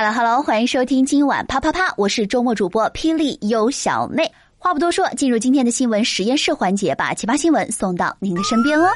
[0.00, 4.30] Hello Hello，欢迎收听今晚啪啪啪，我是周末主播霹雳优小妹。
[4.56, 8.88] 话不多说，进入今天的新闻实验室环节，把奇葩新闻送到您的身边哦。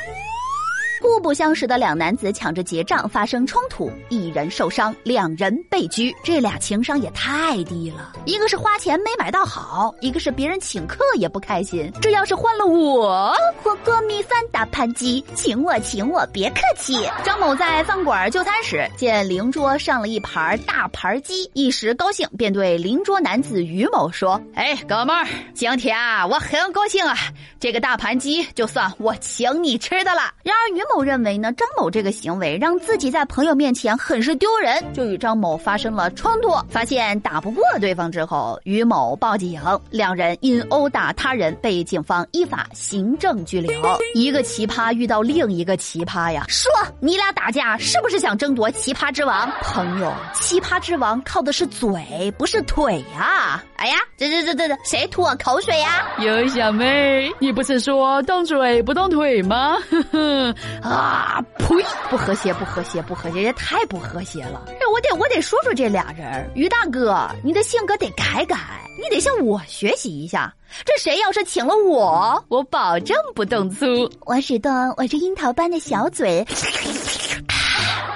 [1.03, 6.15] 互不相识的两男子抢着结账发生冲突，一人受伤，两人被拘。
[6.23, 11.91] 这俩情商也太低了，一个是花钱没买到好，一个是别人请客也不开心。
[12.01, 17.05] 这要是换了我，火锅米饭大盘鸡，请我请我别客气。
[17.25, 27.17] 张某在饭馆就餐时，见邻桌上了一盘大盘鸡，一时高兴，便对邻桌男子于某说：“哎，哥们儿，今天啊，我很高兴啊，
[27.63, 31.03] 这个大盘鸡就算我请你吃的了。”然而于某。
[31.03, 36.49] 认为呢，张某这个行为让自己在朋友面前很是丢人，就与张某发生了冲突。
[36.71, 43.73] 发现打不过对方之后，于某报警，两人因殴打他人被警方依法行政拘留。
[44.15, 49.51] 一个奇葩遇到另一个奇葩呀，说你俩打架是不是想争夺奇葩之王？
[49.63, 53.61] 朋友，奇葩之王靠的是嘴，不是腿呀！
[53.75, 56.07] 哎呀，这这这这这，谁吐我口水呀？
[56.21, 59.77] 有小妹，你不是说动嘴不动腿吗？
[59.91, 60.55] 呵呵。
[60.83, 61.45] 啊！
[61.59, 61.67] 呸！
[62.11, 64.63] 不和谐，不和谐，不和谐，也太不和谐了。
[64.81, 66.51] 这我得，我得说说这俩人。
[66.55, 68.57] 于大哥，你的性格得改改，
[69.01, 70.53] 你得向我学习一下。
[70.85, 73.87] 这谁要是请了我，我保证不动粗。
[74.21, 76.45] 我只动我这樱桃般的小嘴。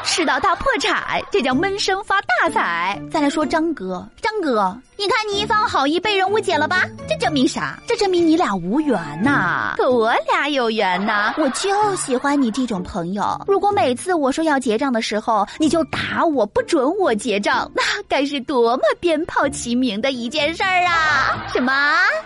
[0.04, 2.98] 吃到大破产，这叫闷声发大财。
[3.10, 6.84] 再来说张哥，张哥，你看你一番好意被人误解了吧？
[7.06, 7.78] 这证明啥？
[7.86, 9.74] 这证明你俩无缘呐。
[9.76, 13.38] 可我俩有缘呐，我就喜欢你这种朋友。
[13.46, 21.46] 如果每次我说要结账的时候，你就打我不准我结账，那该是多么鞭炮齐鸣的一件事儿啊！
[21.52, 21.72] 什么？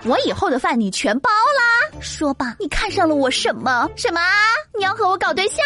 [0.04, 1.98] 我以后的饭你全包啦？
[2.00, 3.90] 说吧，你看上了我什么？
[3.96, 4.20] 什么？
[4.78, 5.56] 你要和我搞对象？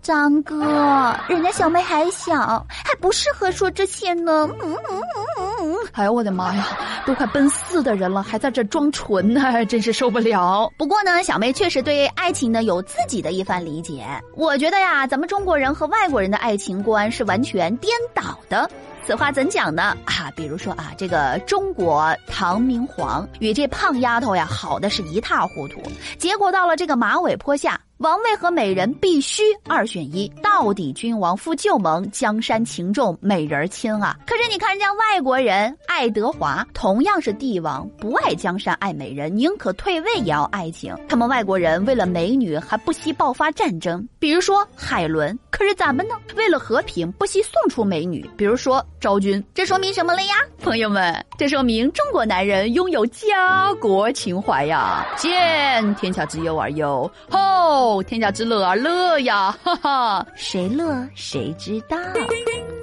[0.00, 1.72] 张哥，人家小。
[1.72, 4.46] 妹还小，还不适合说这些呢。
[4.62, 5.02] 嗯嗯嗯
[5.38, 5.76] 嗯嗯。
[5.92, 6.66] 哎呦我的妈哎呀，
[7.06, 10.70] 都快奔四的人了，还在这装纯呢， 真是受不了。
[10.76, 14.04] 不过呢，小妹确实对爱情呢有自己的一番理解。
[14.36, 18.70] 我觉得呀，咱们中国人和外国人的爱情观是完全颠倒的。
[19.04, 19.96] 此话怎讲呢？
[20.04, 25.82] 啊，比如说啊，这个中国唐明皇与这胖丫头呀，好的是一塌糊涂，
[26.18, 27.80] 结果到了这个马尾坡下。
[27.98, 34.18] 王位和美人必须二选一，到底君王负旧盟，江山情重，美人轻啊！
[34.26, 40.96] 可是你看人家外国人爱德华，同样是帝王，不爱江山爱美人，宁可退位也要爱情。
[41.08, 45.38] 他们外国人为了美女还不惜爆发战争，比如说海伦。
[45.52, 49.44] 可是咱们呢，为了和平不惜送出美女，比如说昭君。
[49.52, 51.14] 这说明什么了呀，朋友们？
[51.36, 55.06] 这说明中国男人拥有家国情怀呀！
[55.16, 58.02] 见天下之忧而忧，吼！
[58.02, 61.98] 天下之乐而乐呀，哈哈，谁乐谁知道。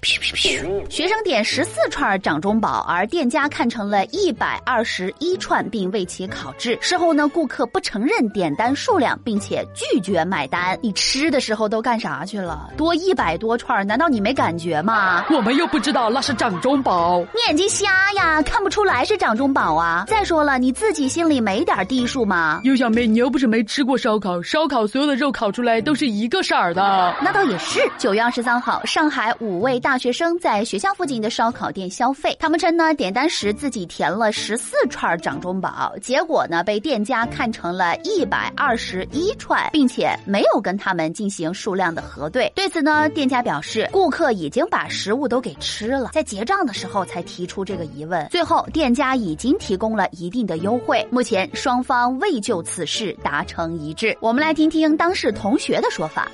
[0.04, 6.78] 学生点十四串掌中宝，而店家看成了一百二十一串，并为其烤制。
[6.82, 10.78] 事后呢，顾客不承认点单数量，并且拒绝买单。
[10.82, 12.70] 你吃的时候都干啥去了？
[12.78, 15.26] 多一百多串，难道你没感觉吗？
[15.30, 18.42] 我们又不知道那是掌中宝，你眼睛瞎呀？
[18.42, 20.06] 看不出来是掌中宝啊？
[20.08, 22.62] 再说了，你自己心里没点地数吗？
[22.64, 27.14] 尤小妹，你又不是没吃过烧烤，烧烤所有的肉烤出来都是一个色儿的。
[27.22, 27.80] 那倒也是。
[27.98, 29.89] 九月二十三号，上海五味大。
[29.90, 42.52] 大学生在学校附近的烧烤店消费，他们称呢点单时自己填了十四串掌中宝，结果呢被店家看成了一百二十一串，并且没有跟他们进行数量的核对。
[42.54, 48.28] 对此呢，店家表示顾客已经把食物都给吃了，在结账的时候才提出这个疑问。
[48.30, 54.16] 最后店家已经提供了一定的优惠，目前双方未就此事达成一致。
[54.22, 56.30] 我们来听听当事同学的说法。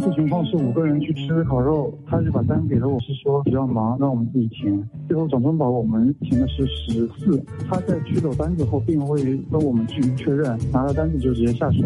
[0.00, 4.88] 当时情况是五个人去吃烤肉，他就把单给了我，是说比较忙，让我们自己填。
[5.06, 7.38] 最后掌中宝我们填的是十四，
[7.68, 9.22] 他在取走单子后并未
[9.52, 11.80] 跟我们进行确认，拿到单子就直接下手。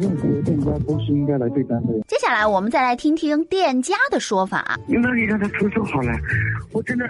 [0.00, 1.92] 任何店家都是应该来对单的。
[2.08, 4.76] 接下来我们再来听听店家的说法。
[4.88, 6.10] 那你让他出手好了，
[6.72, 7.06] 我真的，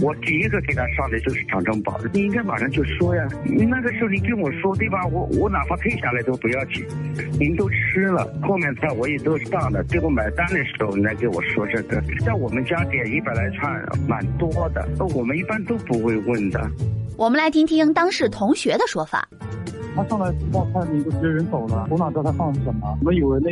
[0.00, 3.26] 我第一个给他上的就是掌中宝，你应该马上就说呀。
[3.44, 5.04] 你那个时候你跟我说对吧？
[5.08, 6.84] 我我哪怕退下来都不要紧。
[7.40, 9.71] 您都吃了，后面菜我也都上。
[9.72, 16.70] 的，最后买单的时候来给我说这个，在我们家点一百来串，蛮多的，我们一般都不会问的。
[17.16, 19.28] 我们来听听当事同学的说法。
[19.94, 22.96] 他上来报菜名就直接人走了，我哪知道他放的是什么？
[23.00, 23.50] 我们以为那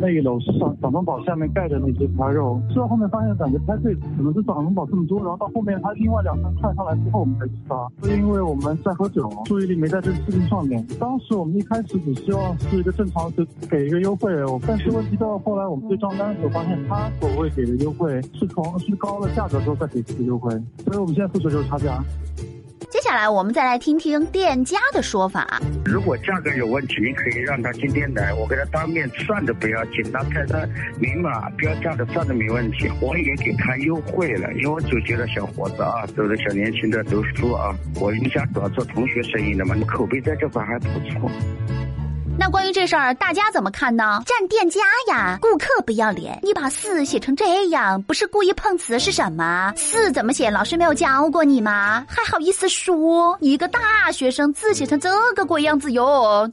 [0.00, 10.84] 那一楼是掌掌中宝下面盖的那些块肉，吃到后面发现感觉不太对，可能是掌中宝这么多，然后到后面他另外两三串上来之后，我们才去杀，是因为我们在喝酒，注意力没在这个事情上面。
[10.98, 14.32] 当时我们一开始只希望是一个正常的给一个优惠，
[14.66, 20.50] 但是问题到后来我们对账单的时候发现，他所谓给的优惠是从是高了价格之后再给这个优惠，
[20.84, 22.02] 所以我们现在负责就是差价。
[22.92, 25.58] 接下来我们再来听听店家的说法。
[25.82, 30.68] 如果价格有问题，你可以让他进店来，我给他当面算的不要紧，那菜单
[31.00, 32.90] 明码标价的算的没问题。
[33.00, 41.30] 我也给他优惠了，因为我总觉得小伙子啊，都是小年轻的读书啊，我一家主要做同学生意的嘛，口碑在这块还不错。
[42.38, 44.22] 那关于这事儿，大家怎么看呢？
[44.26, 46.38] 站店家呀，顾客不要脸！
[46.42, 50.50] 你把“四”写成这样，不是故意碰瓷是什么？“四”怎么写？
[50.50, 52.04] 老师没有教过你吗？
[52.08, 53.36] 还好意思说？
[53.40, 56.48] 一个大学生字写成这个鬼样子哟！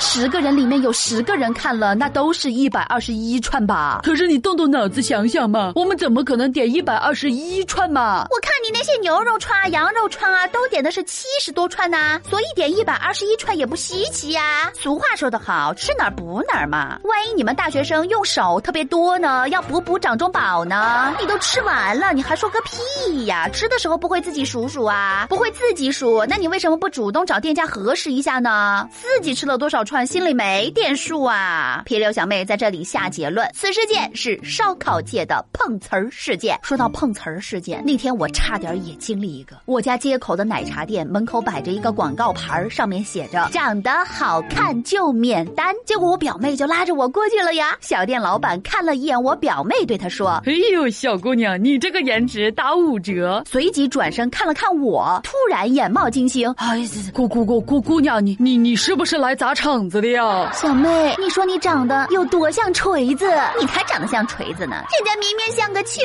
[0.00, 4.00] 十个人里面有十个人看了，那都是一百二十一串吧？
[4.02, 8.26] 可是你动动脑子想想嘛，我们怎么可能点一百二十一串嘛？
[8.30, 14.72] 我看你那些牛肉串啊、羊肉串啊，都点的是七十多串呐，所以点一百二十一串也不稀奇呀。
[14.80, 17.00] 俗话说得好，吃哪儿补哪儿嘛。
[17.02, 21.12] 万一你们大学生用手特别多呢，要补补掌中宝呢？
[21.20, 23.48] 你都吃完了，你还说个屁呀？
[23.48, 25.26] 吃的时候不会自己数数啊？
[25.28, 28.88] 不会自己数，那你为什么不主动找店家核实一下呢？
[28.92, 31.82] 自己吃了多少串，心里没点数啊？
[31.84, 36.56] 皮六小妹在这里下结论：此事件是烧烤界的碰瓷儿事件。
[36.62, 39.56] 说到碰瓷儿事件，那天我差点也经历一个。
[39.64, 45.74] 我家街口的奶茶店门口摆着一个广告牌，上面写着“长得好看就免单”。
[45.84, 47.76] 结果我表妹就拉着我过去了呀。
[47.80, 56.82] 小店老板看了一眼我表妹，对她说：“哎呦，小姑娘，你这个颜值打五折。”随即转身看了看我，突然眼冒金星：“哎，
[57.12, 63.26] 姑姑姑姑姑娘，你你你是不是来砸场子的呀？”小妹，你说你长得有多像锤子？
[63.60, 66.00] 你才长得像锤子呢，人家明明像个球。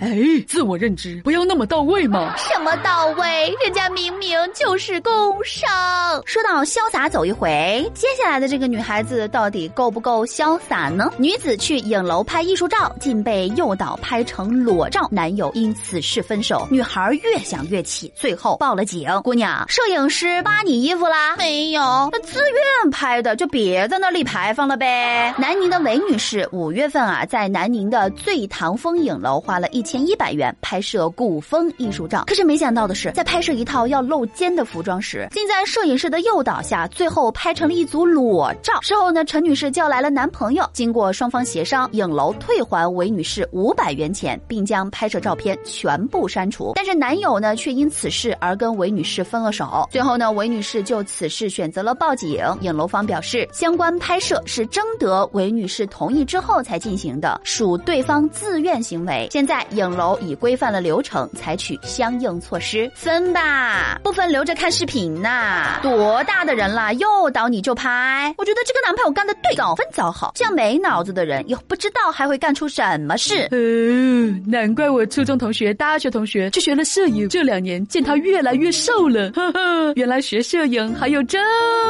[0.00, 2.34] 哎，自我认知不要那么到位嘛。
[2.36, 3.54] 什么到位？
[3.64, 5.12] 人家明明就是工
[5.44, 5.68] 伤。
[6.24, 11.12] 说到潇洒走一回，接下来的这个女孩子到底够不够潇洒呢？
[11.18, 16.66] 女子去影楼拍艺术照，竟被诱导拍成裸照，男友因此事分手。
[16.70, 19.06] 女孩越想越气，最后报了警。
[19.22, 21.36] 姑娘，摄影师扒你衣服啦？
[21.36, 25.34] 没有，那自愿拍的，就别在那里牌坊了呗。
[25.36, 38.80] 南宁的韦女士五月份啊，在南宁的醉唐风影楼花了一千一百元拍摄古风艺术照，可是没想到的是，在拍摄一套要露肩的服装时，竟在摄影师的诱导下，最后拍成了一组裸照。
[38.82, 46.72] 事后呢，陈女士叫来了男朋友，经过双方协商，影楼退还韦女士五百元钱，并将拍摄照片全部删除。
[46.76, 49.88] 但是男友呢，却因此事而跟韦女士分了手。
[49.90, 52.40] 最后呢，韦女士就此事选择了报警。
[52.60, 59.26] 影楼方表示，相关拍摄是征得韦女士同意之后才进行的，属对方自愿行为。
[59.32, 62.88] 现在影楼已规范了流程，采取相应措施。
[62.94, 65.80] 分吧，不分留着看视频呐！
[65.82, 68.34] 多大的人了，诱导你就拍？
[68.36, 70.32] 我觉得这个男朋友干的对，早分早好。
[70.34, 73.48] 这样没脑子的人，以后不知道还会干出什么事。
[73.52, 79.30] 嗯，难怪我初中同学、大学同学去学了摄影，这两年见他越来越瘦了。
[79.30, 81.38] 呵呵，原来学摄影还有这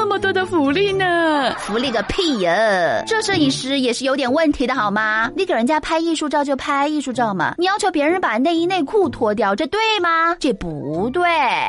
[0.06, 1.52] 么多的福利呢！
[1.58, 3.02] 福利个屁呀！
[3.06, 5.28] 这摄影师也是有点问题的好吗？
[5.34, 10.36] 你给人家拍艺术照就拍艺术照嘛，你要求别人把内衣内裤脱掉，这对吗？
[10.38, 11.22] 这不对。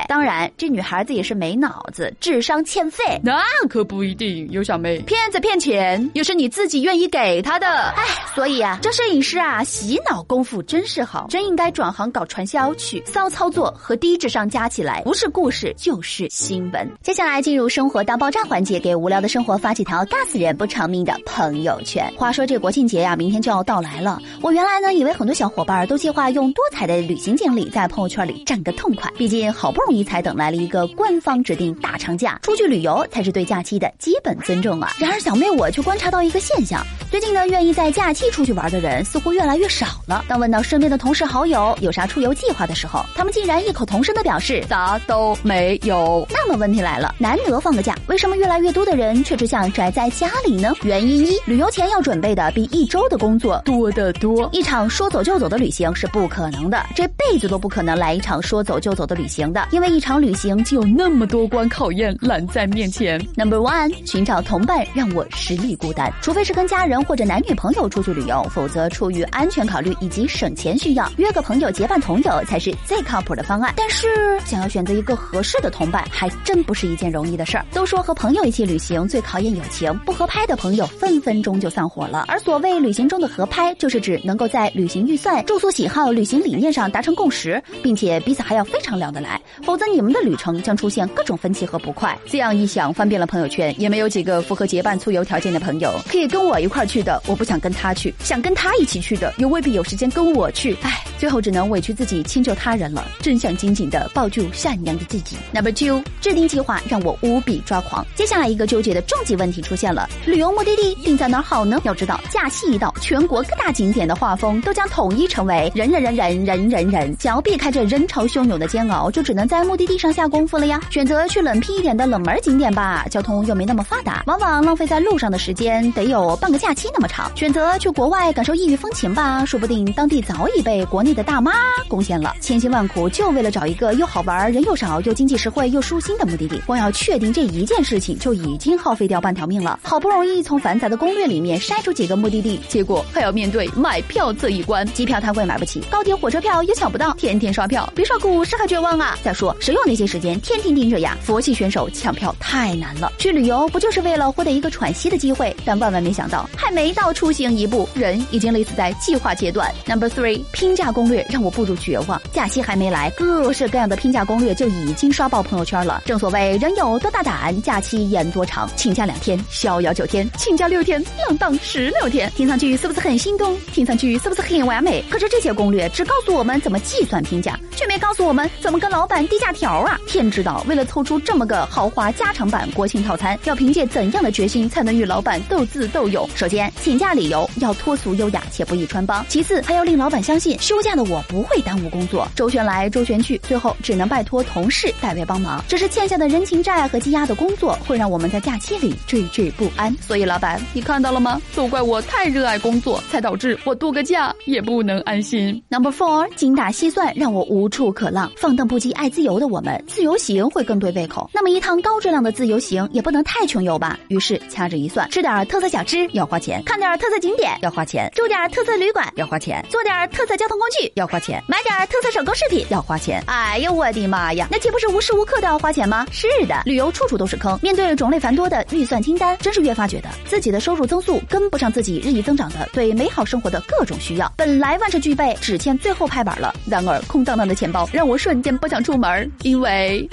[0.07, 3.19] 当然，这女孩子也是没脑子，智商欠费。
[3.24, 7.65] 那可不一一定，有小妹骗子骗钱，又是你自己愿意给他的。
[7.95, 8.03] 哎，
[8.35, 13.01] 所以啊，这摄影师啊，洗脑功夫真是好，真应该转行搞传销去。
[13.05, 16.91] 骚操作和低智商加起来，不是故事就是新闻。
[17.01, 22.12] 接下来进入生活大爆炸环节，给无聊的生活发几条尬死人不偿命的朋友圈。
[22.17, 24.21] 话说这国庆节呀，明天就要到来了。
[24.41, 34.91] 我原来呢，以为很多小伙伴都计划用多彩的旅行经历在朋友圈里占个痛快，毕竟好不容易才等来了一个官方指定大长假，出去旅游才是对假期的基本尊重啊。
[34.98, 40.25] 然而小妹我却观察到一个现象，最近呢，愿意在假期出去玩的人似乎越来越少了。
[40.27, 46.25] 当问到身边的同事好友有啥出游计划的时候，他们竟然异口同声的表示啥都没有。
[46.29, 50.74] 那么问题来了，难得放个假，为什么越来越多的人却只想宅在家里呢？
[50.84, 63.17] 原因一，旅游前要准备的比一周的工作多得多，一场说走就走的旅行是不可能的，这辈子都不可可能来一场说走就走的旅行的，因为一场旅行就有那么多关考验拦在面前。
[63.36, 73.74] Number one，寻找同伴让我实力孤单，除非是跟家人或者男女朋友出去旅游，否则出于安全考虑以及省钱需要，约个朋友结伴同游才是最靠谱的方案。
[73.75, 74.07] 但是
[74.45, 77.65] 想要选择一个合适的同伴，还真不是一件容易的事儿。
[77.74, 82.25] 都说和朋友一起旅行最考验友情，不合拍的朋友分分钟就散伙了。
[82.27, 92.17] 而所谓旅行中的合拍，就是指能够在旅行预算、住宿喜好、旅行理念上达成共识，并且彼此还要非常聊得来，否则你们的旅程将出现各种分歧和不快。
[92.25, 95.93] 这样一想，翻遍了朋友圈，也没有几个符合结伴出游条件的朋友。
[96.09, 100.75] 可以跟我一块去的，我不想跟他去；想跟他一起去的，又未必有时间跟我去。
[100.81, 105.35] 唉，最后只能委屈自己迁就他人了，真想紧紧的抱住善良的自己。
[105.53, 108.05] Number two，制定计划让我无比抓狂。
[108.15, 111.79] 接下来一个纠结的终极问题出现了：旅游目的地定在哪儿好呢？
[111.83, 120.79] 要知道，假期一到，全国各大景点的画风都将统一成为人人人人人人人，想要避开这人潮汹涌的煎熬，就只能在目的地上下功夫了呀。
[120.89, 127.32] 选择去冷僻一点的冷门景点吧，交通又没没那么发达，往往浪费在路上的时间得有半个假期那么长。
[127.36, 131.51] 选择去国外感受异域风情吧，说不定当地早已被国内的大妈
[131.88, 132.36] 攻陷了。
[132.41, 139.80] 千辛万苦就为了找一个又好玩、人又少、又经济实惠又舒心的目的地，光要确定这一件事情就已经耗费掉半条命了。
[139.84, 149.15] 好不容易从繁杂的攻略里面筛出几个目的地，结果还要面对买票这一关，机票太贵买不起，高铁火车票也抢不到，天天刷票，别刷股市还绝望啊！
[149.22, 151.15] 再说谁有那些时间天天盯着呀？
[151.22, 155.55] 佛系选手抢票太难了，去旅游不就是为了获得一个喘息的机会？
[155.65, 159.74] 但万万没想到，还没到出行一步，人已经累死在计划阶段。
[159.86, 162.22] Number three，拼假攻略让我步入绝望。
[162.31, 166.01] 假期还没来，各式各样的拼假攻略就已经刷爆朋友圈了。
[166.05, 172.31] 正所谓人有多大胆，假期演多长，请假两天，逍遥九天，请假六天，浪荡十六天。
[172.36, 173.58] 听上去是不是很心动？
[173.74, 175.03] 听上去是不是很完美？
[175.10, 180.00] 可是这些攻略只告诉我们怎么计算拼假，却没告诉我们怎么跟老板低价条啊！
[180.08, 186.27] 天知道，为了凑出这么个豪华加长版国庆套餐，要凭借怎样的决心才能与老板斗智斗勇？
[186.36, 192.27] 首先，请假理由要脱俗优雅且不易穿帮；其次，还要令老板相信休假的我不会耽误工作。
[192.36, 195.63] 周旋来周旋去，最后只能拜托同事代为帮忙。
[195.67, 199.95] 只是欠下的人情债和积压的工作，会让我们在假期里惴惴不安。
[200.01, 201.41] 所以，老板，你看到了吗？
[201.55, 205.62] 都怪我太热爱工作，才导致我度个假也不能安心。
[205.69, 208.31] Number four，精打细算让我无处可浪。
[208.38, 211.29] 放荡不羁、爱自由的我们，自由行会更对胃口。
[211.33, 213.97] 那么一趟高质量的自由行也不能太穷游吧？
[214.09, 223.21] 于是掐指一算，吃点特色小吃要花钱，看点特色景点要花钱，住点特色旅馆要花钱，坐点特色交通工具要花钱，买点特色手工饰品要花钱。
[223.27, 226.05] 哎呦我的妈呀，那岂不是无时无刻都要花钱吗？
[226.11, 227.57] 是的，旅游处处都是坑。
[227.61, 234.31] 面对种类繁多的预算清单，真是越发觉得自己的收入增速跟不上自己日益增长的对美好生活的各种需要。
[234.38, 236.53] 本来万事俱备，只欠最后拍板了。
[236.65, 240.07] 然而空荡荡的钱包让我瞬间不想出门，因为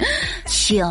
[0.47, 0.89] 穷。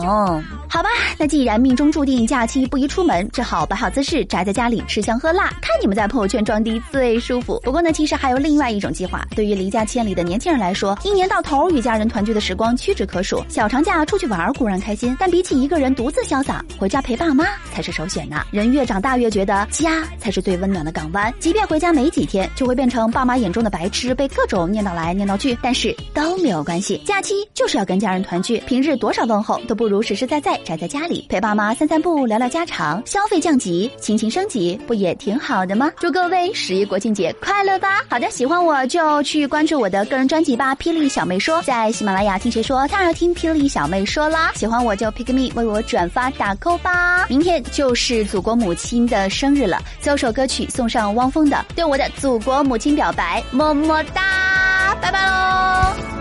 [0.69, 7.59] 好吧，那既然命中注定假期不宜出门，只好摆好姿势宅在家里吃香喝辣，看你们在朋友圈装逼最舒服。
[7.63, 13.43] 不过呢，其实还有另外一种计划，对于离家千里的年轻人来说，一年到头与家人团聚的时光屈指可数。
[13.49, 18.45] 小长假出去玩固然开心，但比起一个人独自潇洒，回家陪爸妈才是首选呐。
[18.51, 27.01] 人越长大越觉得家才是最温暖的港湾，即便回家没几天，就会变成爸妈眼中的白痴，被各种念叨来念叨去，但是都没有关系。
[27.05, 35.91] 假期就是要跟家人团聚，平日多少问候都不如实实在在宅在家里陪爸妈散散步、不聊聊家常，消费降级，心情升级，不也挺好的吗？
[35.99, 38.01] 祝各位十一国庆节快乐吧！
[38.09, 44.53] 好的，喜欢我就去关注我的个人专辑吧，《霹雳小妹说》在喜马拉雅听谁说，当然听霹雳小妹说啦。
[44.55, 47.25] 喜欢我就 pick me 为我转发打 call 吧。
[47.27, 56.16] 明天就是祖国母亲的生日了，最后首歌曲送上汪峰的《对我的祖国母亲表白》，么么哒，拜拜喽。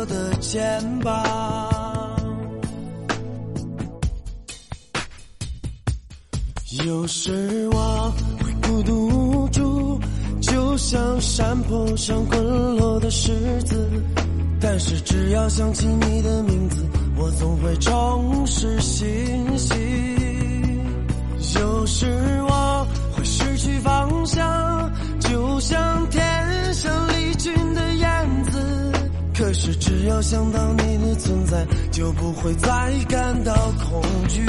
[0.00, 1.12] 我的肩膀。
[6.86, 8.10] 有时我
[8.42, 10.00] 会孤独无助，
[10.40, 13.90] 就像山坡上滚落的石子。
[14.58, 16.82] 但是只要想起你的名字，
[17.18, 19.04] 我总会重拾信
[19.58, 19.76] 心。
[21.60, 22.06] 有时
[22.44, 22.49] 我。
[29.50, 32.68] 可是只要想到你的存在，就不会再
[33.08, 34.46] 感到恐惧。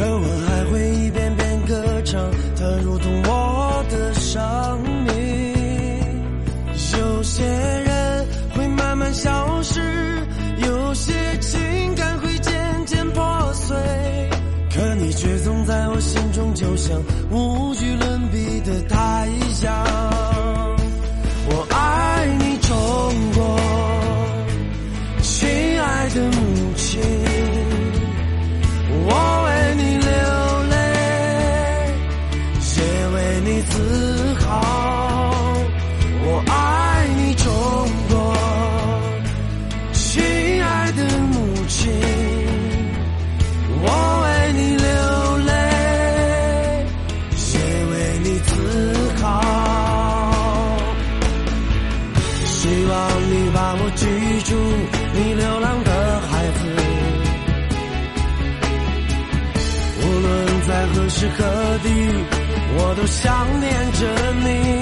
[0.00, 5.12] 可我还会一遍遍歌唱，它如同我的生命。
[6.98, 9.78] 有些人会慢慢消失，
[10.56, 11.60] 有些情
[11.96, 13.76] 感会渐渐破碎，
[14.74, 16.98] 可你却总在我心中，就像
[17.30, 18.09] 无与伦
[33.12, 34.89] 为你自豪。
[63.00, 64.79] 都想念着你。